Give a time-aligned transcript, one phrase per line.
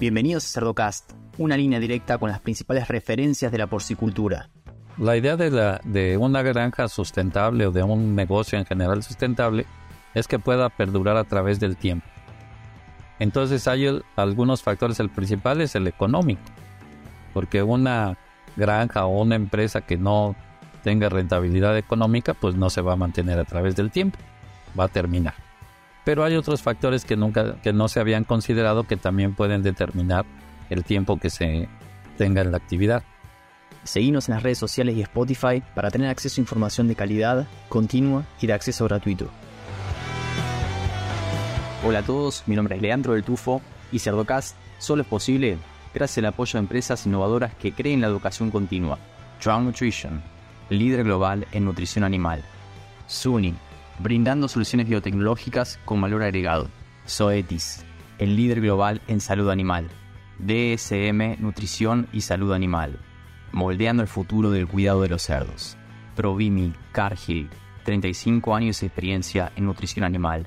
[0.00, 4.48] Bienvenidos a Cerdocast, una línea directa con las principales referencias de la porcicultura.
[4.96, 9.66] La idea de, una granja sustentable o de un negocio en general sustentable
[10.14, 12.06] es que pueda perdurar a través del tiempo.
[13.18, 16.42] Entonces hay algunos factores, el principal es el económico,
[17.34, 18.16] porque una
[18.56, 20.36] granja o una empresa que no
[20.84, 24.16] tenga rentabilidad económica, pues no se va a mantener a través del tiempo,
[24.78, 25.47] va a terminar.
[26.08, 30.24] Pero hay otros factores que nunca que no se habían considerado que también pueden determinar
[30.70, 31.68] el tiempo que se
[32.16, 33.02] tenga en la actividad.
[33.84, 38.24] Seguimos en las redes sociales y Spotify para tener acceso a información de calidad, continua
[38.40, 39.28] y de acceso gratuito.
[41.84, 43.60] Hola a todos, mi nombre es Leandro del Tufo
[43.92, 45.58] y Cerdocast solo es posible
[45.92, 48.98] gracias al apoyo de empresas innovadoras que creen la educación continua.
[49.44, 50.22] Drown Nutrition,
[50.70, 52.42] líder global en nutrición animal.
[53.08, 53.54] SUNY,
[53.98, 56.68] brindando soluciones biotecnológicas con valor agregado.
[57.06, 57.84] Zoetis,
[58.18, 59.88] el líder global en salud animal.
[60.38, 62.98] DSM, nutrición y salud animal.
[63.52, 65.76] Moldeando el futuro del cuidado de los cerdos.
[66.14, 67.48] Provimi, Cargill,
[67.84, 70.46] 35 años de experiencia en nutrición animal.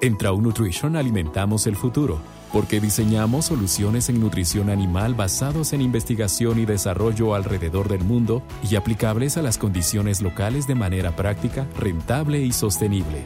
[0.00, 2.20] En Trau Nutrition alimentamos el futuro
[2.52, 8.76] porque diseñamos soluciones en nutrición animal basados en investigación y desarrollo alrededor del mundo y
[8.76, 13.24] aplicables a las condiciones locales de manera práctica, rentable y sostenible.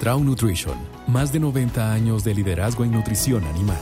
[0.00, 3.78] Trau Nutrition, más de 90 años de liderazgo en nutrición animal.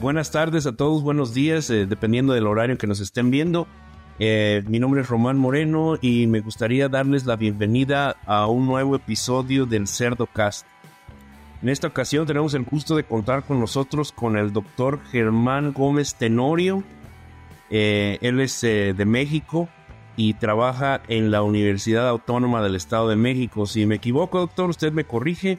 [0.00, 3.68] Buenas tardes a todos, buenos días, eh, dependiendo del horario que nos estén viendo.
[4.18, 8.94] Eh, mi nombre es Román Moreno y me gustaría darles la bienvenida a un nuevo
[8.94, 10.66] episodio del Cerdo Cast.
[11.62, 16.14] En esta ocasión tenemos el gusto de contar con nosotros con el doctor Germán Gómez
[16.16, 16.82] Tenorio.
[17.70, 19.68] Eh, él es eh, de México
[20.16, 23.64] y trabaja en la Universidad Autónoma del Estado de México.
[23.64, 25.58] Si me equivoco, doctor, usted me corrige.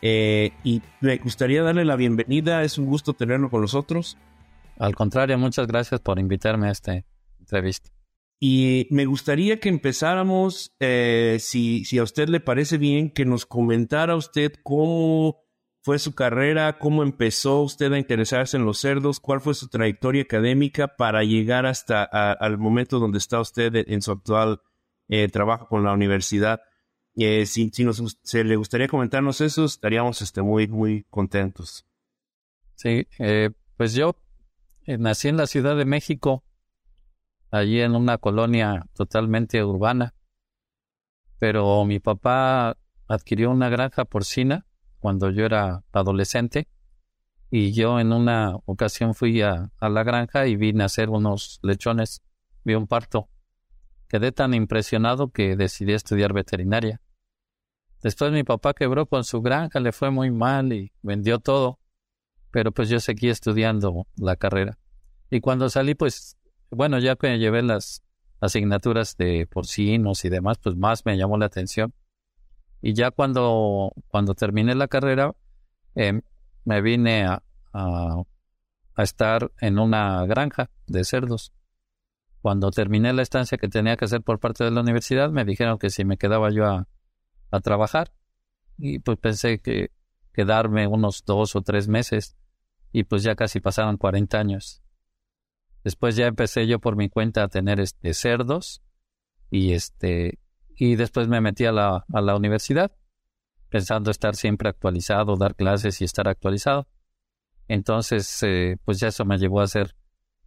[0.00, 2.64] y me gustaría darle la bienvenida.
[2.64, 4.16] Es un gusto tenerlo con nosotros.
[4.78, 7.04] Al contrario, muchas gracias por invitarme a este
[7.52, 7.90] entrevista.
[8.44, 13.46] Y me gustaría que empezáramos, eh, si, si a usted le parece bien, que nos
[13.46, 15.44] comentara usted cómo
[15.82, 20.22] fue su carrera, cómo empezó usted a interesarse en los cerdos, cuál fue su trayectoria
[20.22, 24.60] académica para llegar hasta al momento donde está usted en su actual
[25.08, 26.62] eh, trabajo con la universidad.
[27.14, 31.86] Eh, si, si nos, se le gustaría comentarnos eso, estaríamos este, muy, muy contentos.
[32.74, 33.06] Sí,
[33.76, 34.16] pues yo
[34.86, 36.42] nací en la Ciudad de México
[37.52, 40.14] allí en una colonia totalmente urbana.
[41.38, 42.76] Pero mi papá
[43.06, 44.66] adquirió una granja porcina
[44.98, 46.68] cuando yo era adolescente
[47.50, 52.22] y yo en una ocasión fui a, la granja y vi nacer unos lechones,
[52.64, 53.28] vi un parto.
[54.08, 57.00] Quedé tan impresionado que decidí estudiar veterinaria.
[58.02, 61.78] Después mi papá quebró con su granja, le fue muy mal y vendió todo,
[62.50, 64.78] pero pues yo seguí estudiando la carrera.
[65.30, 66.36] Y cuando salí, pues
[66.72, 68.02] bueno, ya que llevé las
[68.40, 71.94] asignaturas de porcinos y demás, pues más me llamó la atención.
[72.80, 75.34] Y ya cuando, cuando terminé la carrera,
[75.94, 76.22] em,
[76.64, 78.24] me vine a, a,
[78.96, 81.52] estar en una granja de cerdos.
[82.40, 85.78] Cuando terminé la estancia que tenía que hacer por parte de la universidad, me dijeron
[85.78, 86.88] que si me quedaba yo a,
[87.52, 88.12] a trabajar.
[88.78, 89.92] Y pues pensé que
[90.32, 92.36] quedarme unos dos o tres meses.
[92.90, 94.81] Y pues ya casi pasaron 40 años.
[95.84, 98.82] Después ya empecé yo por mi cuenta a tener este cerdos
[99.50, 100.38] y este
[100.76, 102.92] y después me metí a la, a la universidad
[103.68, 106.88] pensando estar siempre actualizado, dar clases y estar actualizado.
[107.68, 109.96] Entonces, eh, pues ya eso me llevó a hacer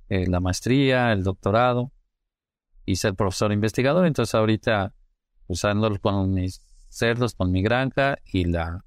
[0.09, 1.91] eh, la maestría, el doctorado
[2.85, 4.05] y ser profesor investigador.
[4.05, 4.93] Entonces ahorita
[5.47, 8.85] usando pues, con mis cerdos, con mi granja y la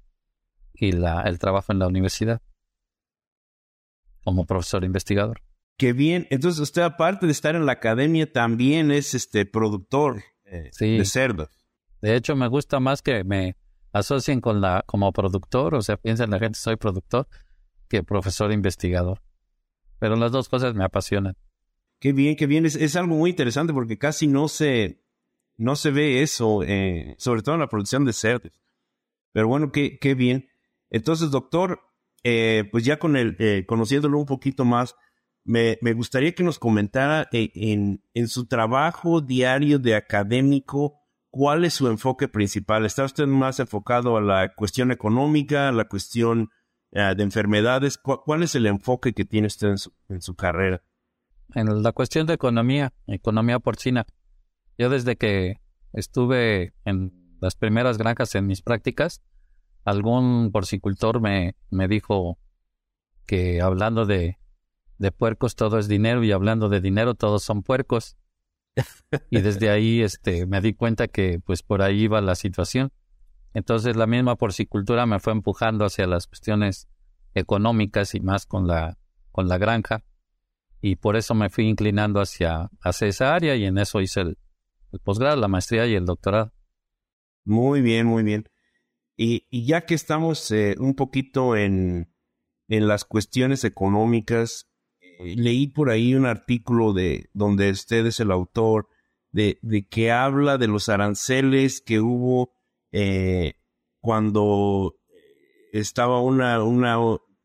[0.73, 2.41] y la el trabajo en la universidad
[4.23, 5.41] como profesor investigador.
[5.79, 6.27] Qué bien.
[6.29, 11.47] Entonces usted aparte de estar en la academia también es este productor eh, de cerdos.
[12.01, 13.55] De hecho me gusta más que me
[13.93, 17.29] asocien con la como productor, o sea, piensen la gente soy productor
[17.87, 19.21] que profesor investigador.
[19.99, 21.37] Pero las dos cosas me apasionan.
[22.01, 22.65] Qué bien, qué bien.
[22.65, 25.01] Es, algo muy interesante porque casi no se
[25.55, 28.61] no se ve eso, eh, sobre todo en la producción de cerdos.
[29.31, 30.49] Pero bueno, qué, qué bien.
[30.89, 31.79] Entonces, doctor,
[32.25, 34.95] eh, pues ya con el, conociéndolo un poquito más,
[35.49, 40.99] me, gustaría que nos comentara eh, en, en, su trabajo diario de académico,
[41.31, 42.85] ¿cuál es su enfoque principal?
[42.85, 46.51] ¿Está usted más enfocado a la cuestión económica, a la cuestión
[46.91, 47.97] eh, de enfermedades?
[47.97, 50.83] ¿Cuál, es el enfoque que tiene usted en su, en su carrera?
[51.55, 54.05] En la cuestión de economía, economía porcina.
[54.77, 55.55] Yo desde que
[55.93, 57.11] estuve en
[57.41, 59.23] las primeras granjas en mis prácticas,
[59.83, 62.37] algún porcicultor me, me dijo
[63.25, 64.37] que hablando de,
[64.99, 68.17] de puercos todo es dinero y hablando de dinero todos son puercos.
[69.31, 72.91] y desde ahí este, me di cuenta que pues por ahí iba la situación.
[73.53, 76.87] Entonces la misma porcicultura me fue empujando hacia las cuestiones
[77.33, 78.97] económicas y más con la,
[79.31, 80.03] con la granja.
[80.81, 84.37] Y por eso me fui inclinando hacia, hacia esa área y en eso hice el,
[85.03, 86.53] posgrado, la maestría y el doctorado.
[87.43, 88.49] Muy bien, muy bien.
[89.17, 92.13] Y, ya que estamos eh, un poquito en,
[92.69, 94.68] en las cuestiones económicas,
[95.19, 98.87] leí por ahí un artículo de donde usted es el autor
[99.31, 102.51] de, que habla de los aranceles que hubo
[102.91, 103.53] eh,
[103.99, 104.95] cuando
[105.71, 106.59] estaba una,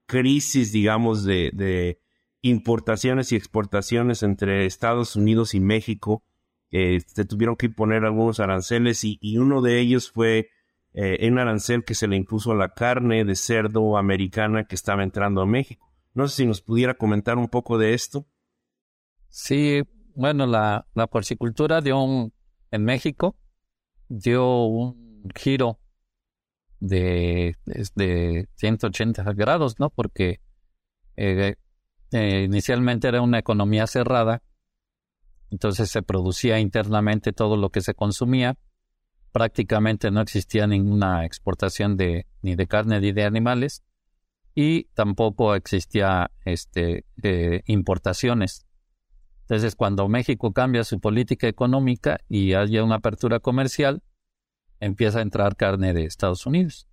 [0.07, 1.99] crisis, digamos, de,
[2.41, 6.23] importaciones y exportaciones entre Estados Unidos y México.
[6.71, 10.49] se tuvieron que imponer algunos aranceles y, y uno de ellos fue
[10.97, 15.03] eh, un arancel que se le impuso a la carne de cerdo americana que estaba
[15.03, 15.94] entrando a México.
[16.15, 18.27] No sé si nos pudiera comentar un poco de esto.
[19.29, 19.83] Sí,
[20.15, 22.33] bueno, la, la porcicultura dio un,
[22.71, 23.37] en México
[24.09, 25.81] dio un giro
[26.81, 27.57] de,
[27.95, 29.91] de 180 grados, ¿no?
[29.91, 30.41] Porque
[31.17, 31.57] eh,
[32.13, 34.43] eh, inicialmente era una economía cerrada,
[35.51, 38.57] entonces se producía internamente todo lo que se consumía,
[39.33, 43.83] prácticamente no existía ninguna exportación de ni de carne ni de animales
[44.55, 48.67] y tampoco existía este eh, importaciones.
[49.43, 54.03] Entonces, cuando México cambia su política económica y haya una apertura comercial,
[54.81, 56.89] empieza a entrar carne de Estados Unidos.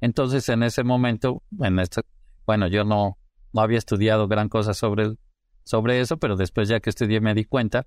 [0.00, 2.02] Entonces, en ese momento, en este,
[2.46, 3.18] bueno, yo no,
[3.52, 5.16] no había estudiado gran cosa sobre,
[5.64, 7.86] sobre eso, pero después ya que estudié me di cuenta,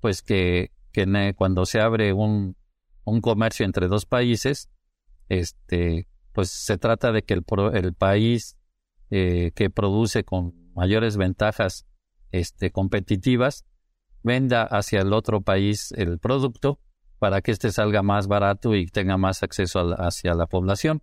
[0.00, 2.56] pues que, que cuando se abre un,
[3.04, 4.70] un comercio entre dos países,
[5.28, 7.44] este, pues se trata de que el,
[7.74, 8.56] el país
[9.10, 11.86] eh, que produce con mayores ventajas
[12.30, 13.64] este, competitivas
[14.22, 16.78] venda hacia el otro país el producto
[17.18, 21.02] para que éste salga más barato y tenga más acceso hacia la población.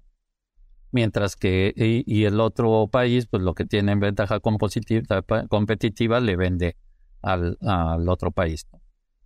[0.92, 6.78] Mientras que y, el otro país, pues lo que tiene en ventaja competitiva le vende
[7.22, 8.66] al, al otro país.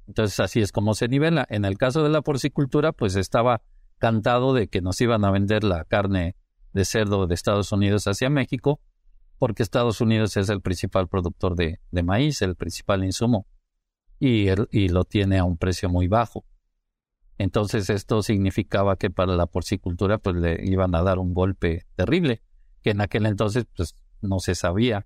[0.07, 1.45] Entonces así es como se nivela.
[1.47, 3.61] En el caso de la porcicultura, pues estaba
[3.99, 6.35] cantado de que nos iban a vender la carne
[6.73, 8.79] de cerdo de Estados Unidos hacia México,
[9.37, 13.45] porque Estados Unidos es el principal productor de, maíz, el principal insumo,
[14.19, 16.43] y, y lo tiene a un precio muy bajo.
[17.37, 22.41] Entonces esto significaba que para la porcicultura pues le iban a dar un golpe terrible,
[22.81, 25.05] que en aquel entonces pues no se sabía.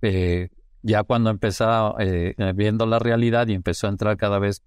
[0.00, 0.48] Eh,
[0.82, 4.62] ya cuando empezaba eh, viendo la realidad y empezó a entrar cada vez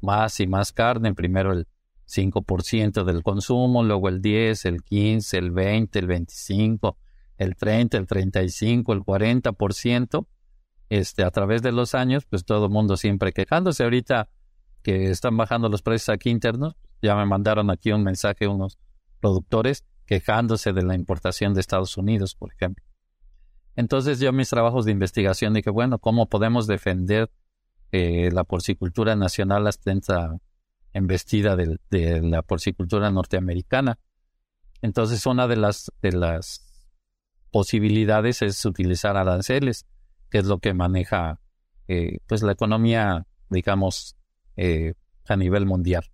[0.00, 1.66] más y más carne, primero el
[2.06, 6.96] 5% del consumo, luego el 10, el 15, el 20, el 25,
[7.38, 10.26] el 30, el 35, el 40%,
[10.88, 13.82] este, a través de los años, pues todo el mundo siempre quejándose.
[13.82, 14.28] Ahorita
[14.82, 18.78] que están bajando los precios aquí internos, ya me mandaron aquí un mensaje unos
[19.20, 22.84] productores quejándose de la importación de Estados Unidos, por ejemplo.
[23.74, 27.30] Entonces yo mis trabajos de investigación dije, bueno, ¿cómo podemos defender
[27.92, 30.38] eh, la porcicultura nacional hasta
[30.96, 33.98] embestida de, de, la porcicultura norteamericana?
[34.82, 36.66] Entonces una de las, de las
[37.50, 39.86] posibilidades es utilizar aranceles,
[40.30, 41.40] que es lo que maneja
[41.88, 44.16] eh, pues la economía, digamos,
[44.56, 44.94] eh,
[45.28, 46.10] a nivel mundial.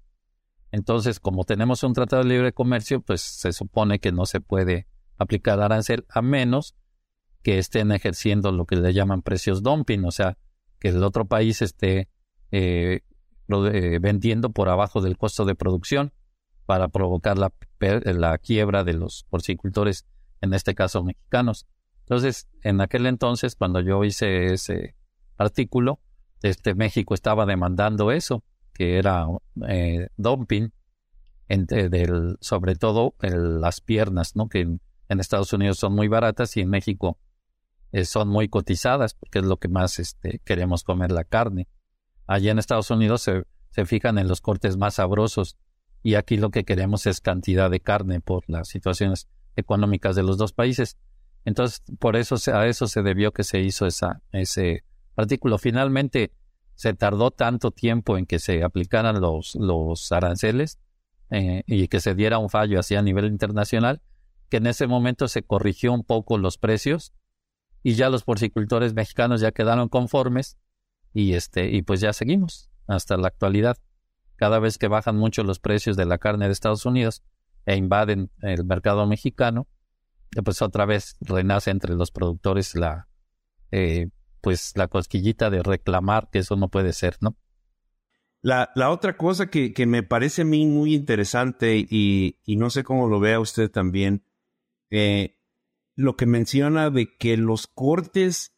[0.70, 4.86] Entonces, como tenemos un tratado de libre comercio, pues se supone que no se puede
[5.18, 6.74] aplicar arancel a menos
[7.42, 10.38] que estén ejerciendo lo que le llaman precios dumping, o sea,
[10.78, 12.08] que el otro país esté
[12.50, 13.00] eh,
[13.60, 16.12] vendiendo por abajo del costo de producción
[16.66, 20.06] para provocar la, la quiebra de los porcicultores,
[20.40, 21.66] en este caso mexicanos.
[22.00, 24.96] Entonces, en aquel entonces, cuando yo hice ese
[25.36, 26.00] artículo,
[26.42, 28.42] este México estaba demandando eso,
[28.72, 29.26] que era
[29.68, 30.72] eh, dumping,
[31.48, 34.48] del, sobre todo en las piernas, ¿no?
[34.48, 37.18] Que en, Estados Unidos son muy baratas y en México
[37.92, 41.68] eh, son muy cotizadas porque es lo que más este, queremos comer la carne.
[42.32, 45.58] Allá en Estados Unidos se, se fijan en los cortes más sabrosos
[46.02, 50.38] y aquí lo que queremos es cantidad de carne por las situaciones económicas de los
[50.38, 50.96] dos países.
[51.44, 54.82] Entonces, por eso a eso se debió que se hizo esa, ese
[55.14, 55.58] artículo.
[55.58, 56.32] Finalmente,
[56.74, 60.78] se tardó tanto tiempo en que se aplicaran los, los aranceles
[61.28, 64.00] eh, y que se diera un fallo así a nivel internacional,
[64.48, 67.12] que en ese momento se corrigió un poco los precios
[67.82, 70.56] y ya los porcicultores mexicanos ya quedaron conformes
[71.12, 73.78] y este y pues ya seguimos hasta la actualidad.
[74.36, 77.22] Cada vez que bajan mucho los precios de la carne de Estados Unidos,
[77.66, 79.68] e invaden el mercado mexicano,
[80.44, 83.08] pues otra vez renace entre los productores la,
[83.70, 84.08] eh,
[84.40, 87.36] pues la cosquillita de reclamar que eso no puede ser, ¿no?
[88.40, 92.70] La, la otra cosa que, que, me parece a mí muy interesante y, y, no
[92.70, 94.24] sé cómo lo vea usted también,
[94.90, 95.38] eh,
[95.94, 98.51] lo que menciona de que los cortes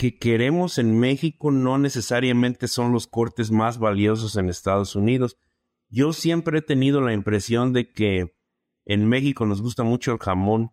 [0.00, 5.36] que queremos en México no necesariamente son los cortes más valiosos en Estados Unidos.
[5.90, 8.34] Yo siempre he tenido la impresión de que
[8.86, 10.72] en México nos gusta mucho el jamón.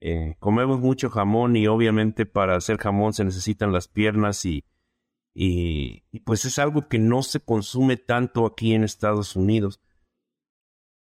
[0.00, 4.64] Eh, comemos mucho jamón y obviamente para hacer jamón se necesitan las piernas y,
[5.34, 9.80] y, pues es algo que no se consume tanto aquí en Estados Unidos.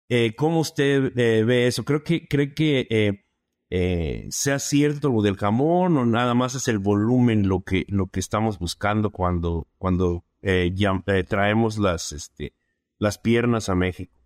[0.08, 1.84] Eh, ¿Cómo usted eh, ve eso?
[1.84, 3.27] Creo que cree que
[3.70, 8.08] eh, sea cierto lo del jamón o nada más es el volumen lo que lo
[8.08, 12.54] que estamos buscando cuando cuando eh, ya, eh, traemos las este
[12.98, 14.18] las piernas a México.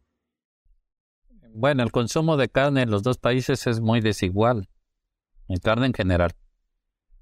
[1.53, 4.69] Bueno, el consumo de carne en los dos países es muy desigual,
[5.48, 6.31] en carne en general.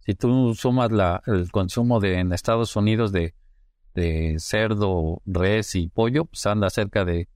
[0.01, 3.33] Si tú sumas la, el consumo de en Estados Unidos de,
[3.95, 7.27] de cerdo, res y pollo, pues anda cerca de,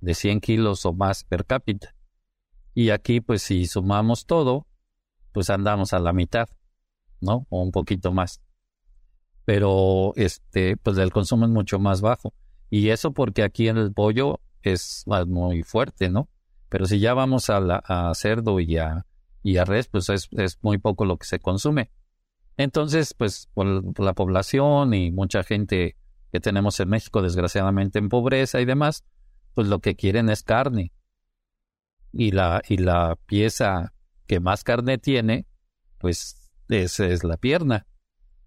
[0.00, 1.94] de 100 kilos o más per cápita.
[2.74, 4.66] Y aquí, pues si sumamos todo,
[5.32, 6.48] pues andamos a la mitad,
[7.20, 7.46] ¿no?
[7.50, 8.40] O un poquito más.
[9.44, 12.32] Pero, este, pues el consumo es mucho más bajo.
[12.70, 16.28] Y eso porque aquí en el pollo es muy fuerte, ¿no?
[16.68, 19.04] Pero si ya vamos a, la, a cerdo y a,
[19.42, 21.90] y a res, pues es, es muy poco lo que se consume.
[22.56, 25.96] Entonces, pues por, la población y mucha gente
[26.30, 29.04] que tenemos en México, desgraciadamente en pobreza y demás,
[29.54, 30.92] pues lo que quieren es carne
[32.12, 33.92] y la, y la pieza
[34.26, 35.46] que más carne tiene,
[35.98, 37.86] pues esa es la pierna.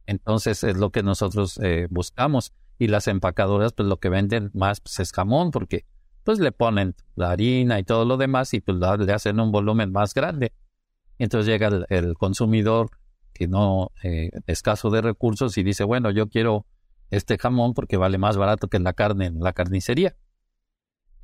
[0.05, 2.53] Entonces es lo que nosotros eh, buscamos.
[2.77, 5.85] Y las empacadoras, pues lo que venden más pues, es jamón, porque
[6.23, 9.91] pues le ponen la harina y todo lo demás y pues le hacen un volumen
[9.91, 10.53] más grande.
[11.17, 12.89] Entonces llega el, el consumidor
[13.33, 16.65] que no eh, escaso de recursos y dice, bueno, yo quiero
[17.11, 20.15] este jamón porque vale más barato que la carne en la carnicería.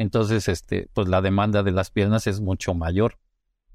[0.02, 3.20] Entonces, este, pues la demanda de las piernas es mucho mayor.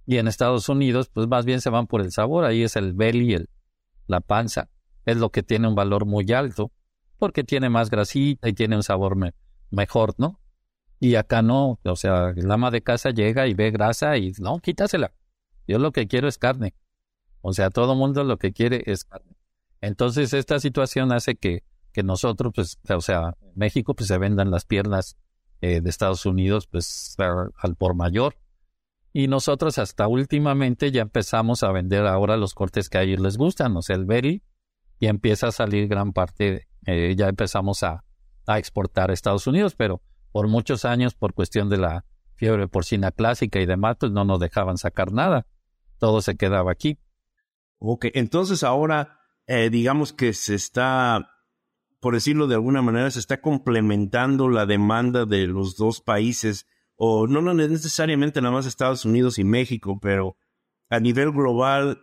[0.06, 2.44] Y en Estados Unidos, pues más bien se van por el sabor.
[2.44, 3.48] Ahí es el belly, el,
[4.08, 4.68] la panza.
[5.04, 6.72] Es lo que tiene un valor muy alto,
[7.16, 9.16] porque tiene más grasita y tiene un sabor
[9.70, 10.40] mejor, ¿no?
[10.98, 14.58] Y acá no, o sea, el ama de casa llega y ve grasa y no,
[14.58, 15.12] quítasela.
[15.68, 16.74] Yo lo que quiero es carne.
[17.40, 19.36] O sea, todo mundo lo que quiere es carne.
[19.80, 24.50] Entonces, esta situación hace que, que nosotros, pues, o sea, en México, pues se vendan
[24.50, 25.16] las piernas
[25.60, 28.36] eh, de Estados Unidos, pues al por mayor.
[29.12, 33.38] Y nosotros hasta últimamente ya empezamos a vender ahora los cortes que a ellos les
[33.38, 34.42] gustan, o sea, el berry,
[34.98, 38.04] y empieza a salir gran parte, eh, ya empezamos a,
[38.46, 43.10] a exportar a Estados Unidos, pero por muchos años, por cuestión de la fiebre porcina
[43.10, 45.46] clásica y demás, pues no nos dejaban sacar nada.
[45.98, 46.98] Todo se quedaba aquí.
[47.78, 51.30] Ok, entonces ahora eh, digamos que se está
[52.00, 57.26] por decirlo de alguna manera, se está complementando la demanda de los dos países, o
[57.26, 60.36] no, necesariamente nada más Estados Unidos y México, pero
[60.88, 62.00] a nivel global,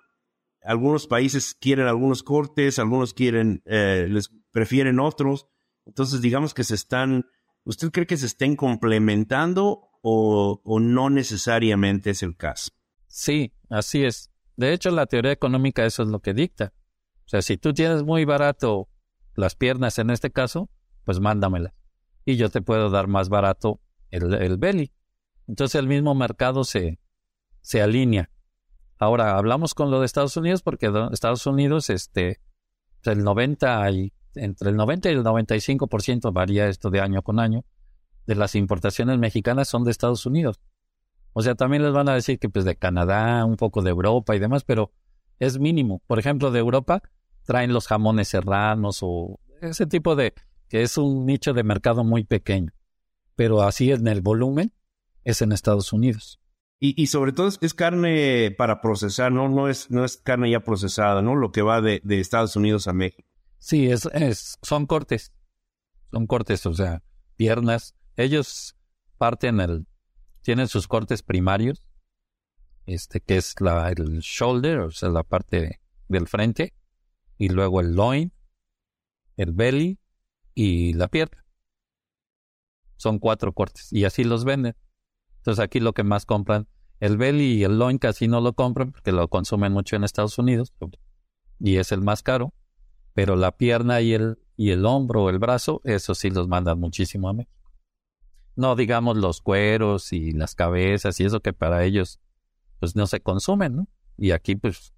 [0.61, 5.47] algunos países quieren algunos cortes, algunos quieren, eh, les prefieren otros.
[5.85, 7.25] Entonces, digamos que se están,
[7.63, 12.71] ¿usted cree que se estén complementando o, o no necesariamente es el caso?
[13.07, 14.31] Sí, así es.
[14.55, 16.73] De hecho, la teoría económica eso es lo que dicta.
[17.25, 18.89] O sea, si tú tienes muy barato
[19.35, 20.69] las piernas en este caso,
[21.03, 21.73] pues mándamelas.
[22.25, 24.91] Y yo te puedo dar más barato el, el belly.
[25.47, 26.99] Entonces el mismo mercado se,
[27.61, 28.29] se alinea.
[28.97, 32.39] Ahora hablamos con lo de Estados Unidos porque Estados Unidos, este,
[33.03, 37.65] el 90 y, entre el 90 y el 95% varía esto de año con año,
[38.25, 40.61] de las importaciones mexicanas son de Estados Unidos.
[41.33, 44.35] O sea, también les van a decir que pues de Canadá, un poco de Europa
[44.35, 44.91] y demás, pero
[45.39, 46.01] es mínimo.
[46.07, 47.01] Por ejemplo, de Europa,
[47.45, 50.33] traen los jamones serranos o ese tipo de,
[50.69, 52.71] que es un nicho de mercado muy pequeño.
[53.35, 54.73] Pero así en el volumen
[55.23, 56.39] es en Estados Unidos.
[56.79, 59.47] Y, y sobre todo es, carne para procesar, ¿no?
[59.47, 61.35] No es, no es carne ya procesada, ¿no?
[61.35, 63.27] Lo que va de, de Estados Unidos a México.
[63.57, 65.31] Sí, es, es, son cortes.
[66.11, 67.01] Son cortes, o sea,
[67.37, 67.95] piernas.
[68.17, 68.75] Ellos
[69.17, 69.87] parten el,
[70.41, 71.87] tienen sus cortes primarios,
[72.85, 76.73] este, que es la, el shoulder, o sea, la parte del frente,
[77.37, 78.31] y luego el loin,
[79.37, 79.99] el belly
[80.53, 81.45] y la pierna.
[82.97, 84.75] Son cuatro cortes y así los venden.
[85.37, 86.67] Entonces aquí lo que más compran,
[86.99, 90.37] el belly y el loin casi no lo compran porque lo consumen mucho en Estados
[90.37, 90.73] Unidos
[91.59, 92.53] y es el más caro,
[93.13, 96.79] pero la pierna y el, y el hombro o el brazo, eso sí los mandan
[96.79, 97.73] muchísimo a México.
[98.55, 102.19] No digamos los cueros y las cabezas y eso que para ellos
[102.79, 103.87] pues no se consumen, ¿no?
[104.17, 104.92] Y aquí pues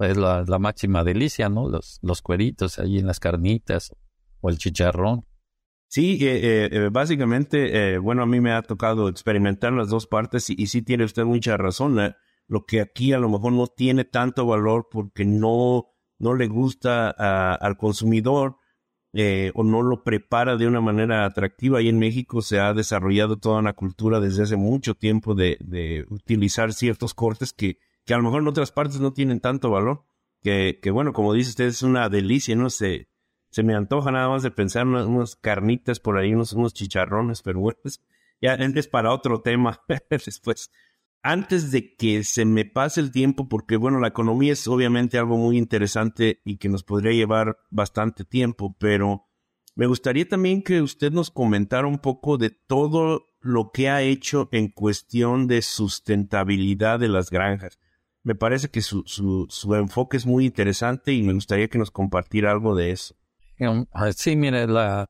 [0.00, 1.68] es la, la máxima delicia, ¿no?
[1.68, 3.94] Los, los cueritos ahí en las carnitas
[4.40, 5.24] o el chicharrón.
[5.90, 10.50] Sí, eh, eh, eh, básicamente, bueno, a mí me ha tocado experimentar las dos partes
[10.50, 12.14] y, sí tiene usted mucha razón.
[12.46, 15.86] lo que aquí a lo mejor no tiene tanto valor porque no,
[16.18, 18.56] no le gusta al consumidor
[19.54, 21.80] o no lo prepara de una manera atractiva.
[21.80, 26.04] Y en México se ha desarrollado toda una cultura desde hace mucho tiempo de, de
[26.10, 27.78] utilizar ciertos cortes que,
[28.08, 30.02] que a lo mejor en otras partes no tienen tanto valor.
[30.42, 33.08] Que, que bueno, como dice usted, es una delicia, no sé
[33.50, 37.60] se me antoja nada más de pensar unas, carnitas por ahí, unos, unos chicharrones, pero
[37.60, 38.02] bueno, pues,
[38.40, 40.70] ya es para otro tema después.
[41.22, 45.36] Antes de que se me pase el tiempo, porque bueno, la economía es obviamente algo
[45.36, 49.26] muy interesante y que nos podría llevar bastante tiempo, pero
[49.74, 54.48] me gustaría también que usted nos comentara un poco de todo lo que ha hecho
[54.52, 57.80] en cuestión de sustentabilidad de las granjas.
[58.24, 61.90] Me parece que su, su, su enfoque es muy interesante y me gustaría que nos
[61.90, 63.14] compartiera algo de eso.
[63.92, 65.08] Ah, sí, mire, la,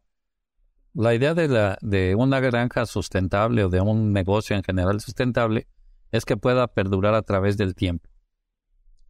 [0.94, 5.66] la idea de, la, de una granja sustentable o de un negocio en general sustentable
[6.10, 8.08] es que pueda perdurar a través del tiempo.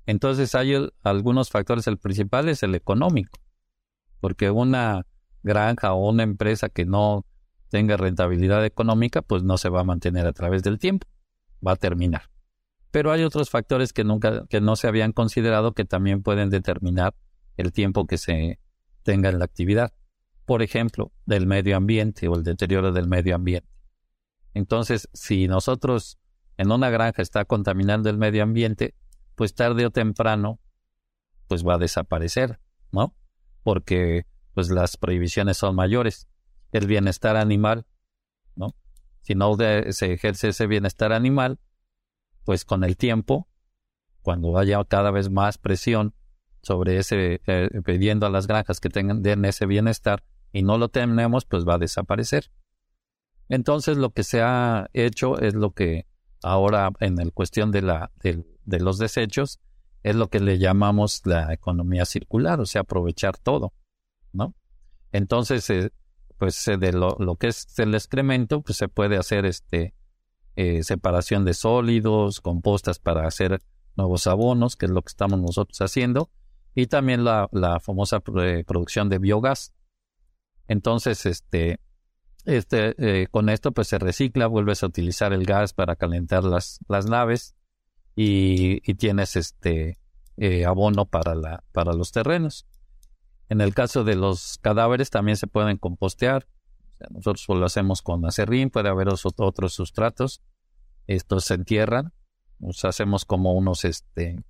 [0.06, 3.38] Entonces hay algunos factores, el principal es el económico,
[4.20, 5.06] porque una
[5.42, 7.26] granja o una empresa que no
[7.68, 11.06] tenga rentabilidad económica, pues no se va a mantener a través del tiempo,
[11.64, 12.30] va a terminar.
[12.90, 17.14] Pero hay otros factores que nunca, que no se habían considerado que también pueden determinar
[17.56, 18.58] el tiempo que se
[19.02, 19.92] tenga la actividad.
[20.46, 23.68] Por ejemplo, del medio ambiente o el deterioro del medio ambiente.
[24.54, 26.18] Entonces, si nosotros
[26.56, 28.94] en una granja está contaminando el medio ambiente,
[29.34, 30.58] pues tarde o temprano,
[31.46, 32.58] pues va a desaparecer,
[32.90, 33.14] ¿no?
[33.62, 36.26] Porque pues las prohibiciones son mayores.
[36.72, 37.86] El bienestar animal,
[38.56, 38.74] ¿no?
[39.22, 41.58] Si no se ejerce ese bienestar animal,
[42.48, 43.46] pues con el tiempo,
[44.22, 46.14] cuando haya cada vez más presión
[46.62, 50.88] sobre ese, eh, pidiendo a las granjas que tengan den ese bienestar y no lo
[50.88, 52.50] tenemos, pues va a desaparecer.
[53.50, 56.06] Entonces lo que se ha hecho es lo que
[56.42, 58.42] ahora en el cuestión de la de,
[58.80, 59.60] los desechos
[60.02, 63.74] es lo que le llamamos la economía circular, o sea, aprovechar todo,
[64.32, 64.54] ¿no?
[65.12, 65.90] Entonces, eh,
[66.38, 69.97] pues de lo, lo, que es el excremento, pues se puede hacer este
[70.82, 73.60] separación de sólidos, compostas para hacer
[73.96, 76.30] nuevos abonos, que es lo que estamos nosotros haciendo,
[76.74, 77.48] y también la,
[77.80, 79.72] famosa producción de biogás.
[80.68, 81.80] Entonces, este,
[82.44, 86.78] este, eh, con esto pues se recicla, vuelves a utilizar el gas para calentar las,
[86.88, 87.56] las naves
[88.14, 89.98] y, tienes este
[90.36, 92.66] eh, abono para, la, para los terrenos.
[93.48, 96.46] En el caso de los cadáveres también se pueden compostear.
[97.10, 100.42] Nosotros lo hacemos con acerrín, puede haber otros sustratos.
[101.06, 102.12] Estos se entierran.
[102.82, 104.42] Hacemos como unos este,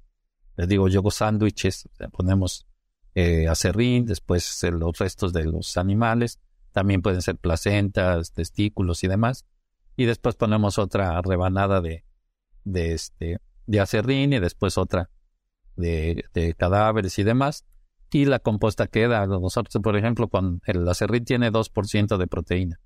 [0.56, 2.66] les digo yo, sándwiches, ponemos
[3.14, 6.40] eh, acerrín, después los restos de los animales,
[6.72, 9.44] también pueden ser placentas, testículos y demás,
[9.96, 12.04] y después ponemos otra rebanada de,
[12.64, 15.10] de este, de acerrín y después otra
[15.76, 17.64] de, de cadáveres y demás,
[18.10, 19.26] y la composta queda.
[19.26, 22.80] Nosotros, por ejemplo, con el acerrín tiene 2% de proteína.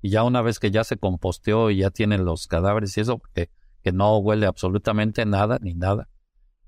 [0.00, 3.20] Y ya una vez que ya se composteó y ya tienen los cadáveres y eso,
[3.34, 3.50] que,
[3.82, 6.08] que no huele absolutamente nada ni nada,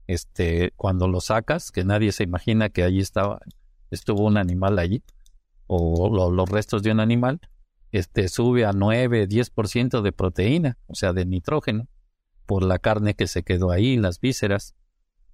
[0.07, 3.41] este, cuando lo sacas, que nadie se imagina que allí estaba,
[3.91, 5.03] estuvo un animal allí,
[5.67, 7.41] o los restos de un animal,
[7.91, 11.89] este, sube a 9, 10% de proteína, o sea, de nitrógeno,
[12.47, 14.75] por la carne que se quedó ahí, las vísceras.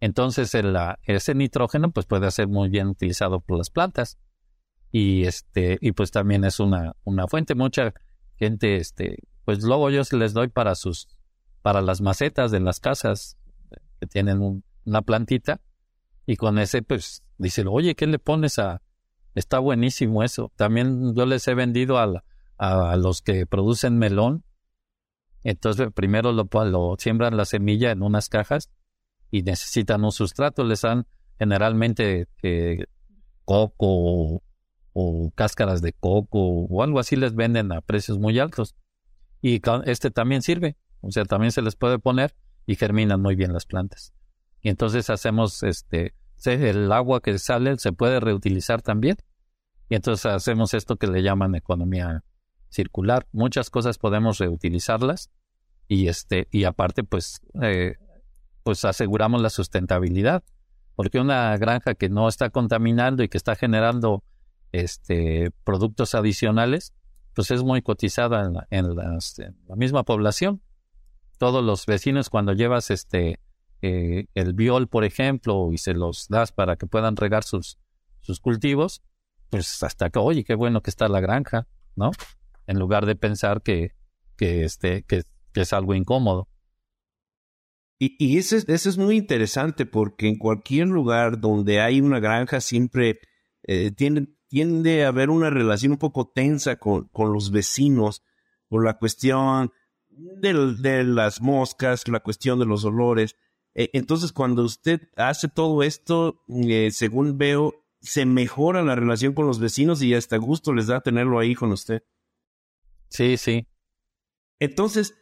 [0.00, 4.18] Entonces, el, ese nitrógeno, pues puede ser muy bien utilizado por las plantas.
[4.90, 7.54] Y este, y pues también es una, una fuente.
[7.54, 7.92] Mucha
[8.36, 11.08] gente, este, pues luego yo les doy para sus,
[11.62, 13.36] para las macetas de las casas,
[14.00, 15.60] que tienen una plantita
[16.26, 18.82] y con ese pues dice, oye, ¿qué le pones a...?
[19.34, 20.50] Está buenísimo eso.
[20.56, 22.24] También yo les he vendido a,
[22.58, 24.44] a, los que producen melón.
[25.44, 28.70] Entonces primero lo, lo siembran la semilla en unas cajas
[29.31, 30.64] y necesitan un sustrato.
[30.64, 31.07] Les dan
[31.38, 32.85] generalmente eh,
[33.45, 34.43] coco
[34.93, 38.75] o, cáscaras de coco o algo así les venden a precios muy altos.
[39.40, 40.77] Y este también sirve.
[41.01, 42.35] O sea, también se les puede poner
[42.66, 44.12] y germinan muy bien las plantas.
[44.61, 46.14] Y entonces hacemos este,
[46.45, 49.16] el agua que sale se puede reutilizar también.
[49.88, 52.23] Y entonces hacemos esto que le llaman economía
[52.69, 53.27] circular.
[53.33, 55.31] Muchas cosas podemos reutilizarlas
[55.88, 57.97] y este, y aparte pues, eh,
[58.70, 60.44] pues aseguramos la sustentabilidad.
[60.94, 64.22] Porque una granja que no está contaminando y que está generando
[64.70, 66.94] este productos adicionales,
[67.35, 70.62] pues es muy cotizada en la, en la misma población.
[71.37, 73.40] Todos los vecinos cuando llevas este
[73.83, 77.76] eh, el viol, por ejemplo, y se los das para que puedan regar sus,
[78.20, 79.02] sus cultivos,
[79.48, 82.12] pues hasta que, oye, qué bueno que está la granja, ¿no?
[82.68, 83.96] En lugar de pensar que,
[84.37, 86.46] que, este, que, es algo incómodo.
[88.02, 92.18] Y, y eso, es, eso es muy interesante porque en cualquier lugar donde hay una
[92.18, 93.20] granja siempre
[93.62, 98.22] eh, tiene, tiende a haber una relación un poco tensa con, con los vecinos
[98.68, 99.70] por la cuestión
[100.08, 103.36] de, de, las moscas, la cuestión de los olores.
[103.74, 109.46] Eh, entonces, cuando usted hace todo esto, eh, según veo, se mejora la relación con
[109.46, 112.02] los vecinos y hasta gusto les da tenerlo ahí con usted.
[113.08, 113.66] Sí, sí.
[114.58, 115.19] Entonces,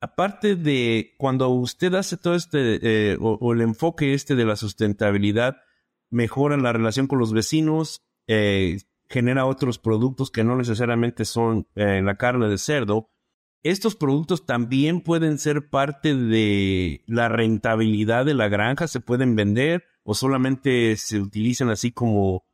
[0.00, 5.56] aparte de cuando usted hace todo este, eh, o, el enfoque este de la sustentabilidad,
[6.10, 8.02] mejora la relación con los vecinos,
[9.08, 13.10] genera otros productos que no necesariamente son la carne de cerdo,
[13.70, 19.84] estos productos también pueden ser parte de la rentabilidad de la granja, se pueden vender
[20.04, 22.44] o solamente se utilizan así como,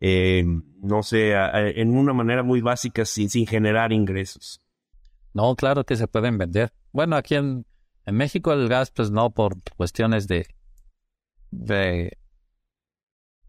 [0.00, 0.44] eh,
[0.80, 4.62] no sé, en una manera muy básica sin, sin generar ingresos.
[5.34, 6.72] No, claro que se pueden vender.
[6.92, 7.66] Bueno, aquí en,
[8.06, 10.46] México el gas, pues no, por cuestiones de,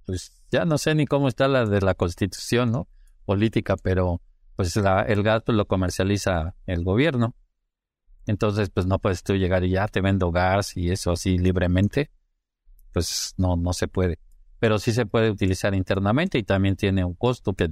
[0.06, 2.88] pues ya no sé ni cómo está la de la constitución, ¿no?
[3.25, 4.21] Política, pero
[4.56, 7.36] pues el gas pues, lo comercializa el gobierno.
[8.25, 12.12] Entonces, pues no puedes tú llegar y ya te vendo gas y eso así libremente.
[12.93, 14.19] Pues no, no se puede.
[14.60, 17.69] Pero sí se puede utilizar internamente y también tiene un costo, que,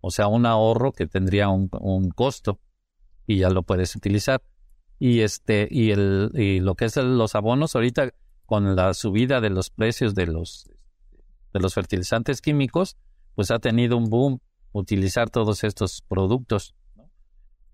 [0.00, 1.68] o sea, un ahorro que tendría un
[2.10, 2.58] costo
[3.26, 4.42] y ya lo puedes utilizar.
[5.06, 8.14] Y este, y el, y lo que es los abonos ahorita
[8.46, 10.70] con la subida de los precios de los,
[11.52, 12.96] de los fertilizantes químicos,
[13.34, 14.40] pues ha tenido un boom
[14.72, 16.74] utilizar todos estos productos.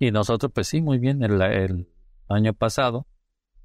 [0.01, 1.87] Y nosotros, pues sí, muy bien, el,
[2.27, 3.07] año pasado,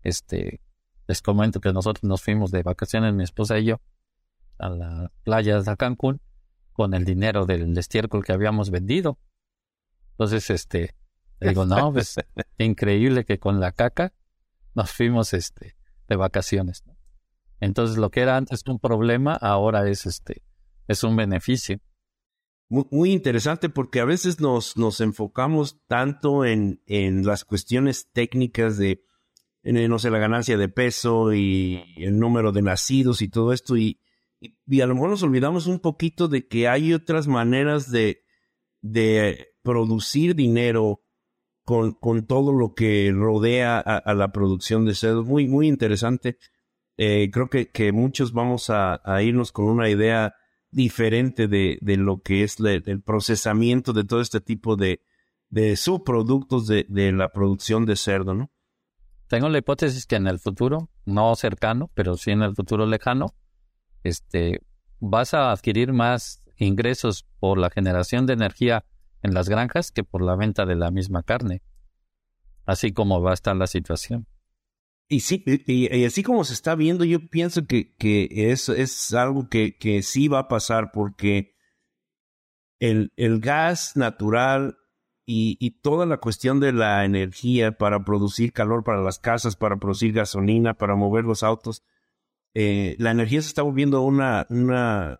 [0.04, 0.62] este,
[1.08, 3.82] les comento que nosotros nos fuimos de vacaciones, mi esposa y yo,
[4.60, 6.21] a la playa de Cancún,
[6.71, 9.17] con el dinero del estiércol que habíamos vendido.
[10.12, 10.93] Entonces, este,
[11.39, 12.15] digo, no, pues,
[12.58, 14.13] increíble que con la caca
[14.74, 15.76] nos fuimos, este,
[16.08, 16.84] de vacaciones.
[17.60, 20.43] Entonces, lo que era antes un problema, ahora es, este,
[20.88, 21.80] es un beneficio
[22.67, 29.04] muy, interesante porque a veces nos, nos enfocamos tanto en, en las cuestiones técnicas de,
[29.63, 34.02] no sé, la ganancia de peso y el número de nacidos y todo esto y,
[34.39, 38.24] y, a lo mejor nos olvidamos un poquito de que hay otras maneras de,
[38.82, 41.04] de producir dinero
[41.65, 45.23] con, con todo lo que rodea a, la producción de cerdo.
[45.23, 46.38] Muy, muy interesante.
[46.95, 50.36] Eh, creo que, que muchos vamos a, irnos con una idea
[50.69, 55.01] diferente de, de lo que es el procesamiento de todo este tipo de,
[55.49, 58.51] de subproductos de, de la producción de cerdo, ¿no?
[59.28, 63.34] Tengo la hipótesis que en el futuro, no cercano, pero sí en el futuro lejano,
[64.04, 64.62] este,
[64.99, 68.86] vas a adquirir más ingresos por la generación de energía
[69.25, 71.61] en las granjas que por la venta de la misma carne.
[72.65, 74.27] Así como va a estar la situación.
[75.07, 79.49] Y sí, y, así como se está viendo, yo pienso que, que es, es algo
[79.49, 81.55] que, que sí va a pasar porque
[82.79, 84.77] el, el gas natural
[85.27, 89.77] y, y, toda la cuestión de la energía para producir calor para las casas, para
[89.77, 91.83] producir gasolina, para mover los autos,
[92.55, 95.19] eh, la energía se está volviendo una, una,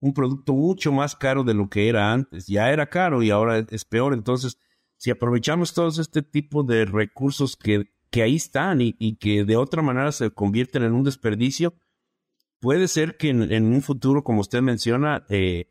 [0.00, 2.46] un producto mucho más caro de lo que era antes.
[2.46, 4.14] Ya era caro y ahora es peor.
[4.14, 4.58] Entonces,
[4.96, 9.82] si aprovechamos todos este tipo de recursos que que ahí están y, que de otra
[9.82, 11.74] manera se convierten en un desperdicio,
[12.58, 15.68] puede ser que en, un futuro, como usted menciona, eh,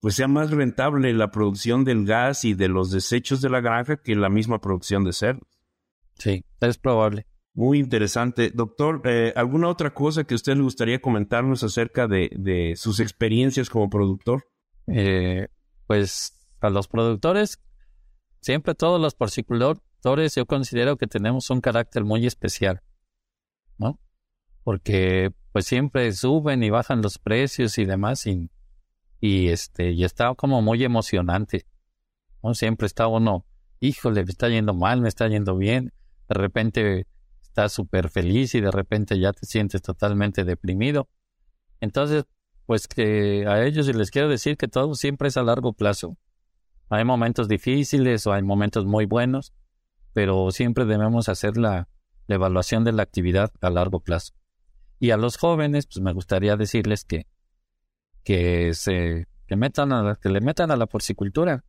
[0.00, 3.98] pues sea más rentable la producción del gas y de los desechos de la granja
[3.98, 5.48] que la misma producción de cerdos.
[6.18, 7.26] Sí, es probable.
[7.54, 8.50] Muy interesante.
[8.52, 13.70] Doctor, eh, ¿alguna otra cosa que usted le gustaría comentarnos acerca de, de sus experiencias
[13.70, 14.44] como productor?
[14.88, 15.46] Eh,
[15.86, 17.60] pues a los productores,
[18.40, 22.82] siempre todos los porcicultores yo considero que tenemos un carácter muy especial,
[23.78, 24.00] ¿no?
[24.64, 28.50] Porque pues siempre suben y bajan los precios y demás y,
[29.20, 31.66] y este, y está como muy emocionante,
[32.42, 32.54] ¿no?
[32.54, 33.46] Siempre está uno,
[33.80, 35.92] híjole, me está yendo mal, me está yendo bien,
[36.28, 37.06] de repente
[37.54, 41.08] estás súper feliz y de repente ya te sientes totalmente deprimido.
[41.80, 42.24] Entonces,
[42.66, 46.16] pues que a ellos les quiero decir que todo siempre es a largo plazo.
[46.88, 49.54] Hay momentos difíciles o hay momentos muy buenos,
[50.12, 51.88] pero siempre debemos hacer la,
[52.26, 54.34] evaluación de la actividad a largo plazo.
[54.98, 57.28] Y a los jóvenes, pues me gustaría decirles que,
[58.24, 61.64] que se que metan a que le metan a la porcicultura,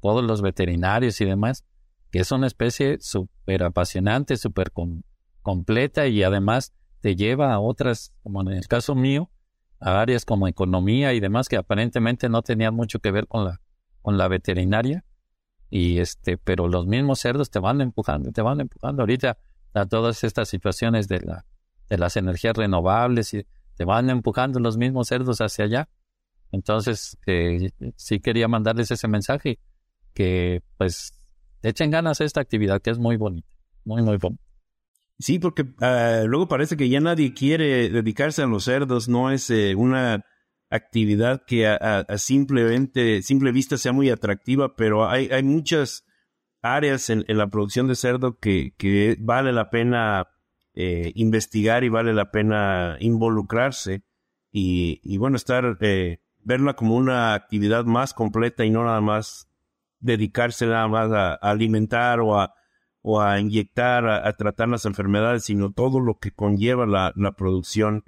[0.00, 1.64] todos los veterinarios y demás,
[2.10, 4.72] que es una especie súper apasionante, súper
[5.44, 9.30] completa y además te lleva a otras, como en el caso mío,
[9.78, 13.60] a áreas como economía y demás que aparentemente no tenían mucho que ver con la,
[14.02, 15.04] con la veterinaria.
[15.70, 19.36] Y este, pero los mismos cerdos te van empujando, te van empujando ahorita
[19.74, 21.44] a todas estas situaciones de la,
[21.88, 25.88] de las energías renovables y te van empujando los mismos cerdos hacia allá.
[26.52, 29.58] Entonces, eh, sí quería mandarles ese mensaje,
[30.14, 31.12] que pues
[31.62, 33.48] echen ganas a esta actividad que es muy bonita,
[33.84, 34.42] muy, muy bonita.
[35.18, 39.48] Sí, porque uh, luego parece que ya nadie quiere dedicarse a los cerdos, no es
[39.50, 40.24] eh, una
[40.70, 46.04] actividad que a, a, simplemente, simple vista sea muy atractiva, pero hay, hay muchas
[46.64, 50.26] áreas en, la producción de cerdo que, vale la pena
[50.74, 54.02] eh, investigar y vale la pena involucrarse
[54.50, 59.48] y, bueno, estar, eh, verla como una actividad más completa y no nada más
[59.98, 62.54] dedicarse nada más a alimentar o a
[63.06, 68.02] o a inyectar, a, tratar las enfermedades, sino todo lo que conlleva la, producción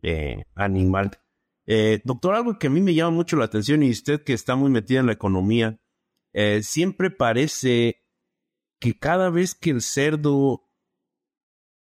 [0.00, 1.20] eh, animal.
[1.66, 4.56] Eh, doctor, algo que a mí me llama mucho la atención y usted que está
[4.56, 5.78] muy metida en la economía,
[6.32, 8.02] eh, siempre parece
[8.80, 10.70] que cada vez que el cerdo,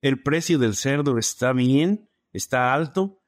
[0.02, 3.22] el precio del cerdo está bien, está alto,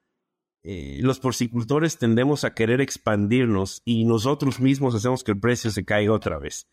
[0.63, 6.11] los porcicultores tendemos a querer expandirnos y nosotros mismos hacemos que el precio se caiga
[6.11, 6.67] otra vez.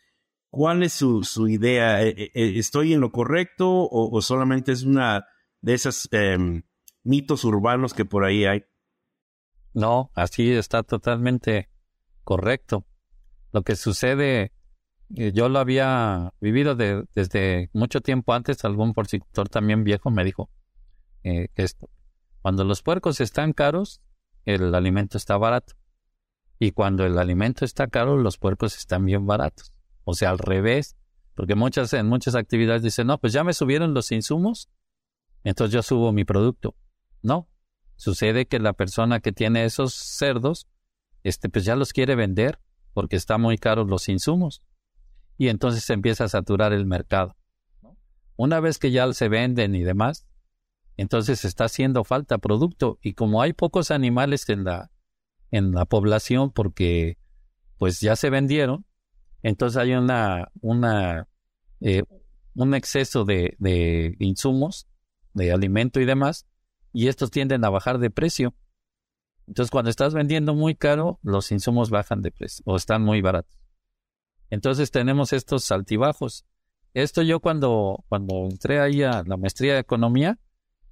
[0.54, 2.00] ¿Cuál es su, su idea?
[2.04, 5.26] Eh, eh, eh, ¿Estoy en lo correcto o, solamente es una
[5.60, 6.62] de esos em,
[7.02, 8.62] mitos urbanos que por ahí hay?
[9.72, 11.70] No, así está totalmente
[12.22, 12.86] correcto.
[13.50, 14.52] Lo que sucede,
[15.08, 20.50] yo lo había vivido desde mucho tiempo antes, algún porcicultor también viejo me dijo
[21.24, 21.90] esto,
[22.42, 24.02] cuando los puercos están caros,
[24.44, 25.74] el alimento está barato.
[26.60, 29.73] Y cuando el alimento está caro, los puercos están bien baratos.
[30.04, 30.96] O sea, al revés,
[31.34, 34.70] porque muchas, en muchas actividades dicen, no, pues ya me subieron los insumos,
[35.42, 36.76] entonces yo subo mi producto.
[37.22, 37.48] No,
[37.96, 40.66] sucede que la persona que tiene esos cerdos,
[41.22, 42.60] este, pues ya los quiere vender
[42.92, 44.62] porque está muy caros los insumos.
[45.36, 47.36] Y entonces se empieza a saturar el mercado.
[48.36, 50.26] Una vez que ya se venden y demás,
[50.96, 52.98] entonces está haciendo falta producto.
[53.02, 54.90] Y como hay pocos animales en la,
[55.50, 57.18] en la población porque
[57.78, 58.86] pues ya se vendieron,
[59.44, 61.28] entonces hay una, una,
[61.82, 62.02] eh,
[62.54, 64.88] un exceso de, insumos,
[65.34, 66.46] de alimento y demás,
[66.94, 68.54] y estos tienden a bajar de precio.
[69.46, 73.54] Entonces, cuando estás vendiendo muy caro, los insumos bajan de precio o están muy baratos.
[74.48, 76.46] Entonces tenemos estos altibajos.
[76.94, 80.38] Esto yo cuando, cuando entré ahí a la maestría de economía,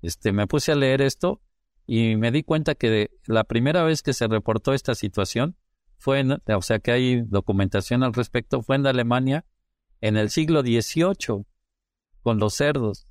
[0.02, 1.40] este, me puse a leer esto
[1.86, 5.56] y me di cuenta que la primera vez que se reportó esta situación
[6.02, 9.44] fue, en, o sea que hay documentación al respecto, fue en Alemania
[10.00, 11.44] en el siglo XVIII
[12.22, 13.06] con los cerdos.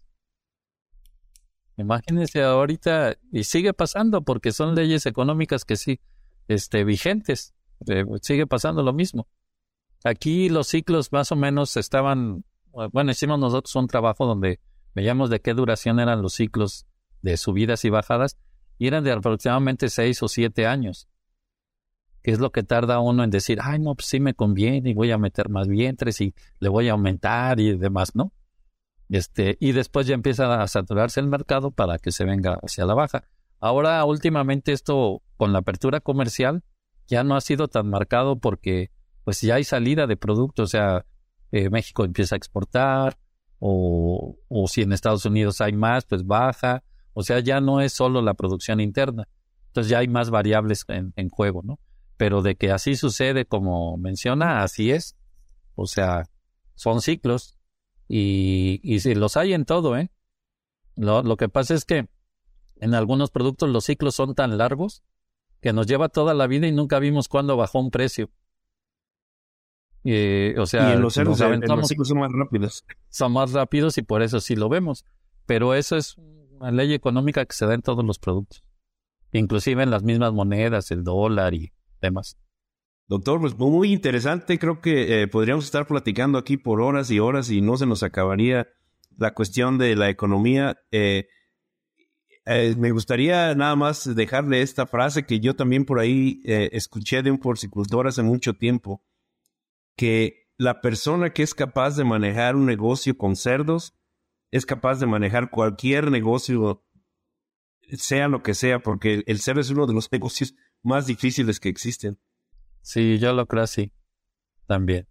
[1.78, 6.02] Imagínense ahorita, y sigue pasando porque son leyes económicas que sí,
[6.50, 7.54] este, vigentes,
[7.88, 9.26] eh, sigue pasando lo mismo.
[10.04, 12.44] Aquí los ciclos más o menos estaban,
[12.92, 14.60] bueno, hicimos nosotros un trabajo donde
[14.94, 16.88] veíamos de qué duración eran los ciclos
[17.22, 18.38] de subidas y bajadas,
[18.78, 21.08] y eran de aproximadamente seis o siete años
[22.22, 24.94] que es lo que tarda uno en decir, ay, no, pues sí me conviene y
[24.94, 28.32] voy a meter más vientres y le voy a aumentar y demás, ¿no?
[29.10, 32.94] Este, y después ya empieza a saturarse el mercado para que se venga hacia la
[32.94, 33.26] baja.
[33.60, 36.64] Ahora, últimamente, esto con la apertura comercial
[37.08, 38.90] ya no ha sido tan marcado porque,
[39.24, 41.06] pues ya hay salida de productos, o sea,
[41.52, 43.18] eh, México empieza a exportar,
[43.60, 47.94] o, o si en Estados Unidos hay más, pues baja, o sea, ya no es
[47.94, 49.28] solo la producción interna.
[49.68, 51.80] Entonces ya hay más variables en, en juego, ¿no?
[52.22, 55.18] Pero de que así sucede como menciona, así es.
[55.74, 56.30] O sea,
[56.76, 57.58] son ciclos
[58.08, 60.12] y, y si los hay en todo, ¿eh?
[60.96, 62.10] Lo, lo que pasa es que
[62.80, 65.02] en algunos productos los ciclos son tan largos
[65.62, 68.30] que nos lleva toda la vida y nunca vimos cuándo bajó un precio.
[70.04, 72.86] Eh, o sea, y en los, los ciclos son más rápidos.
[73.10, 75.06] Son más rápidos y por eso sí lo vemos.
[75.48, 78.64] Pero eso es una ley económica que se da en todos los productos.
[79.32, 82.38] Inclusive en las mismas monedas, el dólar y temas.
[83.08, 84.58] Doctor, pues muy interesante.
[84.58, 88.04] Creo que eh, podríamos estar platicando aquí por horas y horas y no se nos
[88.04, 88.70] acabaría
[89.18, 90.82] la cuestión de la economía.
[90.92, 91.28] Eh,
[92.46, 97.32] eh, me gustaría nada más dejarle esta frase que yo también por ahí escuché de
[97.32, 99.04] un porcicultor hace mucho tiempo,
[99.98, 103.94] que la persona que es capaz de manejar un negocio con cerdos
[104.52, 106.86] es capaz de manejar cualquier negocio,
[107.82, 111.70] sea lo que sea, porque el cerdo es uno de los negocios más difíciles que
[111.70, 112.20] existen.
[112.82, 113.92] Sí, yo lo creo así.
[114.68, 115.08] También.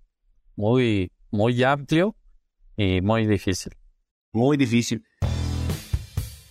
[0.56, 2.16] muy, muy amplio
[2.76, 3.74] y muy difícil.
[4.32, 5.04] Muy difícil.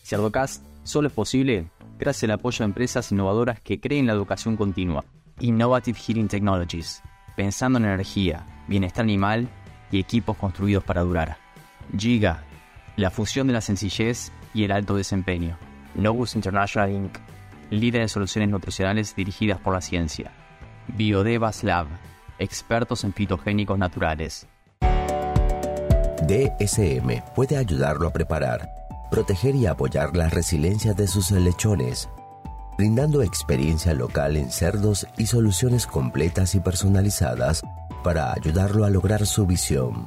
[0.03, 5.03] Cerdocast solo es posible gracias al apoyo de empresas innovadoras que creen la educación continua.
[5.39, 7.01] Innovative Heating Technologies,
[7.35, 9.49] pensando en energía, bienestar animal
[9.91, 11.37] y equipos construidos para durar.
[11.97, 12.43] Giga,
[12.95, 15.57] la fusión de la sencillez y el alto desempeño.
[15.95, 17.17] Novus International Inc.,
[17.69, 20.31] líder de soluciones nutricionales dirigidas por la ciencia.
[20.87, 21.87] Biodevas Lab,
[22.39, 24.47] expertos en fitogénicos naturales.
[26.27, 28.69] DSM puede ayudarlo a preparar,
[29.09, 32.09] proteger y apoyar la resiliencia de sus lechones,
[32.77, 37.61] brindando experiencia local en cerdos y soluciones completas y personalizadas
[38.03, 40.05] para ayudarlo a lograr su visión.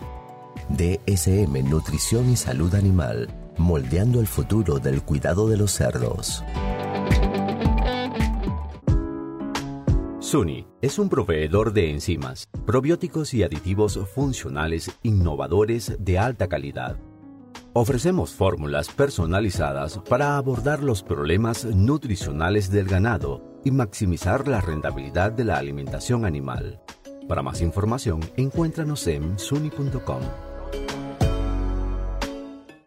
[0.69, 6.45] DSM Nutrición y Salud Animal, moldeando el futuro del cuidado de los cerdos.
[10.33, 16.99] SUNY es un proveedor de enzimas, probióticos y aditivos funcionales innovadores de alta calidad.
[17.75, 25.45] Ofrecemos fórmulas personalizadas para abordar los problemas nutricionales del ganado y maximizar la rentabilidad de
[25.45, 26.81] la alimentación animal.
[27.29, 30.23] Para más información, encuéntranos en suni.com.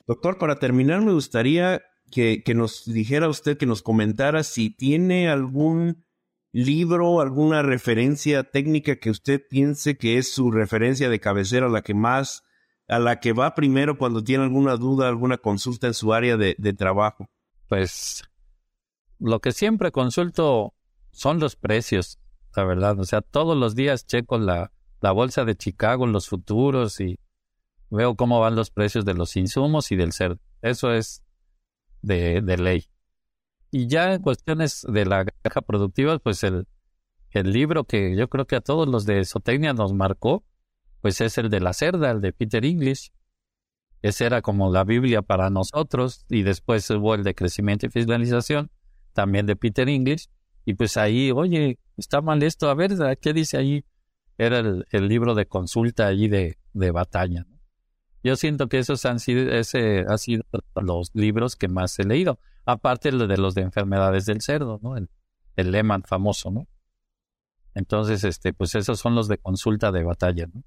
[0.07, 6.04] Doctor, para terminar, me gustaría que, nos dijera usted, que nos comentara si tiene algún
[6.63, 11.93] libro, alguna referencia técnica que usted piense que es su referencia de cabecera, la que
[11.93, 12.45] más,
[12.87, 16.55] a la que va primero cuando tiene alguna duda, alguna consulta en su área de,
[16.57, 17.27] de trabajo.
[17.67, 18.23] Pues
[19.19, 20.73] lo que siempre consulto
[21.11, 22.19] son los precios,
[22.55, 22.97] la verdad.
[23.01, 27.19] O sea, todos los días checo la, la bolsa de Chicago, los futuros y
[27.89, 30.39] veo cómo van los precios de los insumos y del cerdo.
[30.61, 31.21] Eso es
[32.01, 32.85] de, de ley.
[33.77, 36.65] Y ya en cuestiones de la caja productiva, pues el,
[37.31, 40.45] el libro que yo creo que a todos los de Zootecnia nos marcó,
[41.01, 43.11] pues es el de la cerda, el de Peter English.
[44.01, 46.25] Ese era como la Biblia para nosotros.
[46.29, 48.71] Y después hubo el de crecimiento y fiscalización,
[49.11, 50.29] también de Peter English.
[50.63, 53.83] Y pues ahí, oye, está mal esto, a ver, ¿qué dice ahí?
[54.37, 57.45] Era el, libro de consulta allí de, de batalla.
[58.23, 60.45] Yo siento que esos han sido, ese ha sido
[60.81, 64.97] los libros que más he leído aparte de los de enfermedades del cerdo, ¿no?
[64.97, 65.09] El,
[65.55, 66.67] el Lehman famoso, ¿no?
[67.73, 70.63] Entonces, este, pues esos son los de consulta de batalla, ¿no?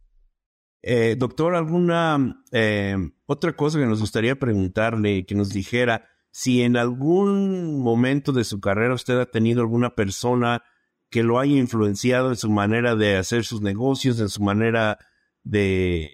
[0.82, 6.76] Eh, doctor, alguna eh, otra cosa que nos gustaría preguntarle, que nos dijera si en
[6.76, 10.62] algún momento de su carrera usted ha tenido alguna persona
[11.10, 14.98] que lo haya influenciado en su manera de hacer sus negocios, en su manera
[15.42, 16.12] de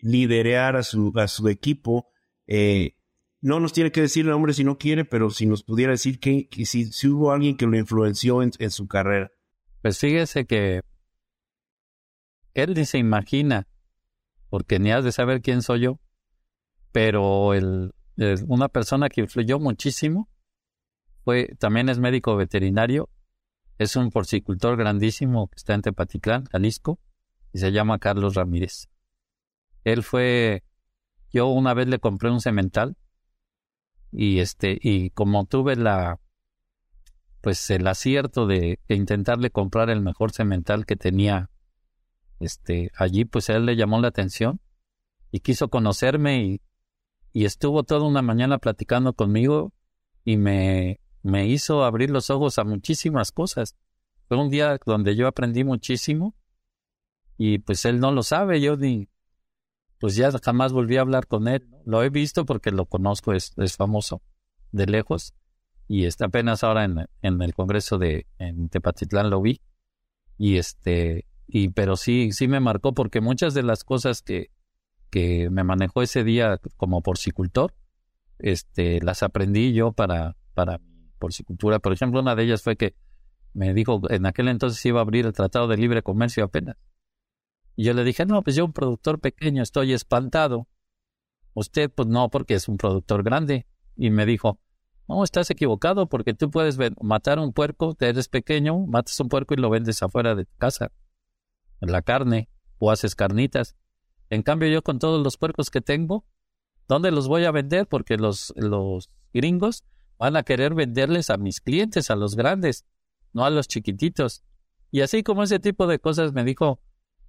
[0.00, 2.08] liderar a su, a su equipo,
[2.46, 2.95] eh,
[3.40, 6.18] no nos tiene que decir el nombre si no quiere, pero si nos pudiera decir
[6.18, 9.30] que, si, hubo alguien que lo influenció en, su carrera.
[9.82, 10.82] Pues fíjese que
[12.54, 13.68] él ni se imagina,
[14.48, 16.00] porque ni has de saber quién soy yo,
[16.92, 17.92] pero el,
[18.46, 20.30] una persona que influyó muchísimo
[21.24, 23.10] fue, también es médico veterinario,
[23.78, 26.98] es un porcicultor grandísimo que está en Tepatitlán, Jalisco,
[27.52, 28.88] y se llama Carlos Ramírez.
[29.84, 30.64] Él fue,
[31.30, 32.96] yo una vez le compré un cemental,
[34.12, 36.20] y este y como tuve la
[37.40, 41.50] pues el acierto de, intentarle comprar el mejor cemental que tenía
[42.40, 44.60] este allí pues él le llamó la atención
[45.30, 46.60] y quiso conocerme y,
[47.32, 49.72] y estuvo toda una mañana platicando conmigo
[50.24, 53.74] y me me hizo abrir los ojos a muchísimas cosas.
[54.28, 56.36] Fue un día donde yo aprendí muchísimo
[57.36, 59.08] y pues él no lo sabe yo ni
[59.98, 61.66] pues ya jamás volví a hablar con él.
[61.84, 64.22] Lo he visto porque lo conozco, es, es famoso
[64.72, 65.34] de lejos
[65.88, 68.26] y está apenas ahora en, en, el Congreso de
[68.70, 69.60] Tepatitlán lo vi
[70.36, 74.50] y este y pero sí sí me marcó porque muchas de las cosas que
[75.10, 77.74] que me manejó ese día como porcicultor
[78.38, 80.80] este las aprendí yo para para
[81.18, 82.96] porcicultura por ejemplo una de ellas fue que
[83.54, 86.76] me dijo en aquel entonces iba a abrir el Tratado de Libre Comercio apenas
[87.76, 90.66] y yo le dije, no, pues yo un productor pequeño estoy espantado.
[91.52, 93.66] Usted, pues no, porque es un productor grande.
[93.96, 94.58] Y me dijo,
[95.08, 99.52] no, estás equivocado porque tú puedes matar un puerco, te eres pequeño, matas un puerco
[99.52, 100.90] y lo vendes afuera de tu casa.
[101.80, 102.48] La carne,
[102.78, 103.76] o haces carnitas.
[104.30, 106.24] En cambio, yo con todos los puercos que tengo,
[106.88, 107.86] ¿dónde los voy a vender?
[107.86, 109.84] Porque los, los gringos
[110.18, 112.86] van a querer venderles a mis clientes, a los grandes,
[113.34, 114.42] no a los chiquititos.
[114.90, 116.80] Y así como ese tipo de cosas me dijo,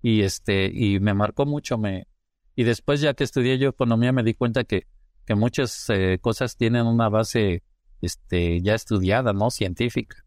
[0.01, 2.07] y este y me marcó mucho me
[2.55, 4.87] y después ya que estudié yo economía me di cuenta que
[5.25, 7.63] que muchas eh, cosas tienen una base
[8.01, 10.23] este ya estudiada no científica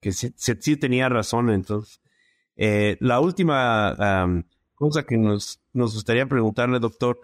[0.00, 2.00] que sí, sí tenía razón entonces
[2.62, 4.42] eh, la última um,
[4.80, 7.20] cosa que nos, nos gustaría preguntarle, doctor.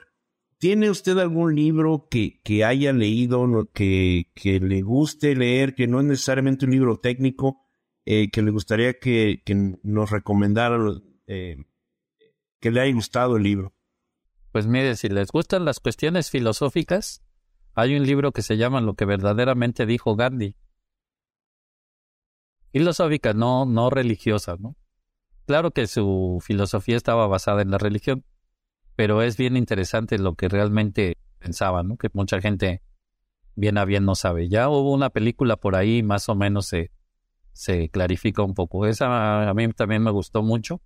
[0.59, 6.01] ¿Tiene usted algún libro que, que haya leído, que, que le guste leer, que no
[6.01, 7.67] es necesariamente un libro técnico,
[8.07, 10.79] eh, que le gustaría que, que nos recomendara,
[11.27, 11.57] eh,
[12.67, 13.73] que le haya gustado el libro?
[14.51, 17.23] Pues mire, si les gustan las cuestiones filosóficas,
[17.75, 20.57] hay un libro que se llama Lo que verdaderamente dijo Gandhi.
[22.73, 24.75] Filosófica, no, no religiosa, ¿no?
[25.47, 28.25] Claro que su filosofía estaba basada en la religión,
[28.97, 31.97] pero es bien interesante lo que realmente pensaba, ¿no?
[31.97, 32.83] Que mucha gente
[33.55, 34.49] bien a bien no sabe.
[34.49, 36.91] Ya hubo una película por ahí, más o menos se,
[37.53, 38.87] se clarifica un poco.
[38.87, 40.81] Esa a mí también me gustó mucho.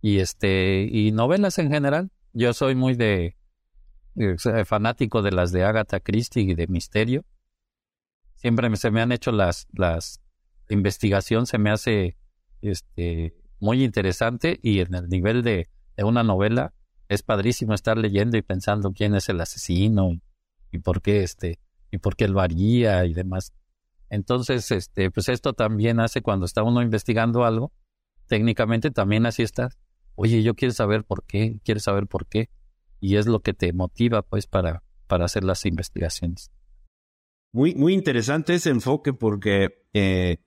[0.00, 2.10] Y este, y novelas en general.
[2.32, 3.36] Yo soy muy de,
[4.64, 7.24] fanático de las de Agatha Christie y de misterio.
[8.36, 10.20] Siempre se me han hecho las, las,
[10.68, 12.16] investigación se me hace,
[12.60, 16.72] este, muy interesante y en el nivel de, de una novela
[17.08, 20.20] es padrísimo estar leyendo y pensando quién es el asesino
[20.70, 21.58] y, por qué este,
[21.90, 23.52] y por qué él varía y demás.
[24.10, 27.72] Entonces, este, pues esto también hace cuando está uno investigando algo,
[28.26, 29.70] técnicamente también así está.
[30.20, 32.50] Oye, yo quiero saber por qué, quiero saber por qué
[32.98, 36.50] y es lo que te motiva pues para, para hacer las investigaciones.
[37.52, 40.38] Muy, muy interesante ese enfoque porque eh,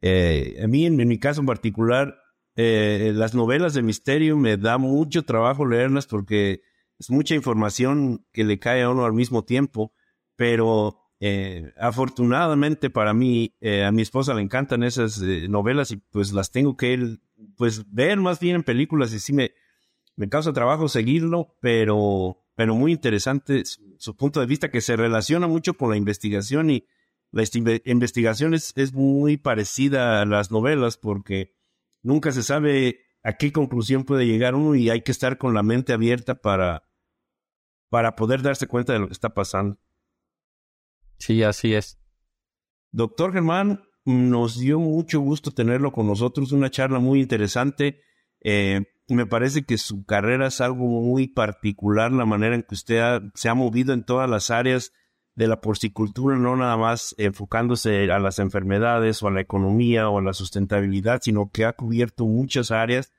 [0.00, 2.16] eh, a mí en, mi caso en particular
[2.56, 6.62] eh, las novelas de misterio me da mucho trabajo leerlas porque
[6.98, 9.92] es mucha información que le cae a uno al mismo tiempo,
[10.34, 10.99] pero
[11.78, 13.54] afortunadamente para mí,
[13.86, 17.18] a mi esposa le encantan esas novelas y pues las tengo que
[17.56, 19.52] pues ver más bien en películas y sí me,
[20.20, 25.46] me causa trabajo seguirlo, pero, pero muy interesante su, punto de vista que se relaciona
[25.46, 26.86] mucho con la investigación y
[27.32, 27.42] la
[27.86, 31.56] investigación es, muy parecida a las novelas porque
[32.02, 35.62] nunca se sabe a qué conclusión puede llegar uno y hay que estar con la
[35.62, 36.84] mente abierta para,
[37.88, 39.78] para poder darse cuenta de lo que está pasando.
[41.20, 42.00] Sí, así es.
[42.90, 48.00] Doctor Germán, nos dio mucho gusto tenerlo con nosotros, una charla muy interesante.
[48.40, 53.20] Eh, me parece que su carrera es algo muy particular, la manera en que usted
[53.34, 54.92] se ha movido en todas las áreas
[55.34, 60.18] de la porcicultura, no nada más enfocándose a las enfermedades o a la economía o
[60.18, 63.12] a la sustentabilidad, sino que ha cubierto muchas áreas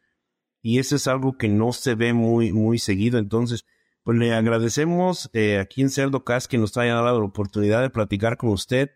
[0.62, 3.18] y eso es algo que no se ve muy, muy seguido.
[3.20, 3.66] Entonces,
[4.04, 7.90] pues le agradecemos eh, aquí en Cerdo Cas que nos haya dado la oportunidad de
[7.90, 8.92] platicar con usted.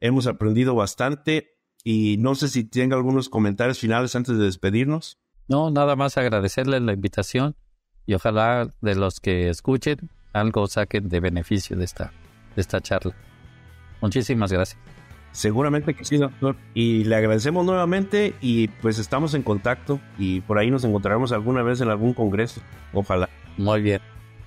[0.00, 5.18] Hemos aprendido bastante y no sé si tenga algunos comentarios finales antes de despedirnos.
[5.48, 7.56] No, nada más agradecerles la invitación
[8.06, 12.12] y ojalá de los que escuchen algo saquen de beneficio de esta,
[12.54, 13.14] de esta charla.
[14.00, 14.78] Muchísimas gracias.
[15.32, 16.56] Seguramente que sí, doctor.
[16.74, 21.62] Y le agradecemos nuevamente y pues estamos en contacto y por ahí nos encontraremos alguna
[21.62, 22.60] vez en algún congreso.
[22.92, 23.28] Ojalá.
[23.56, 24.00] Muy bien.